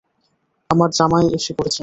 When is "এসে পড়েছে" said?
1.37-1.79